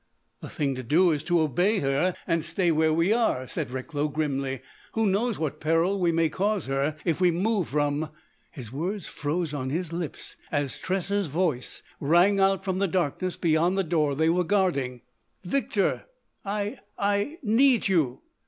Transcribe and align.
"The 0.39 0.49
thing 0.49 0.73
to 0.73 0.81
do 0.81 1.11
is 1.11 1.23
to 1.25 1.41
obey 1.41 1.77
her 1.77 2.15
and 2.25 2.43
stay 2.43 2.71
where 2.71 2.91
we 2.91 3.13
are," 3.13 3.45
said 3.45 3.69
Recklow 3.69 4.07
grimly. 4.07 4.61
"Who 4.93 5.05
knows 5.05 5.37
what 5.37 5.59
peril 5.59 5.99
we 5.99 6.11
may 6.11 6.27
cause 6.27 6.65
her 6.65 6.95
if 7.05 7.21
we 7.21 7.29
move 7.29 7.67
from——" 7.67 8.09
His 8.49 8.71
words 8.73 9.05
froze 9.07 9.53
on 9.53 9.69
his 9.69 9.93
lips 9.93 10.35
as 10.51 10.79
Tressa's 10.79 11.27
voice 11.27 11.83
rang 11.99 12.39
out 12.39 12.65
from 12.65 12.79
the 12.79 12.87
darkness 12.87 13.37
beyond 13.37 13.77
the 13.77 13.83
door 13.83 14.15
they 14.15 14.27
were 14.29 14.43
guarding: 14.43 15.01
"Victor 15.43 16.05
I 16.43 16.79
I—I 16.97 17.37
need 17.43 17.87
you! 17.87 18.21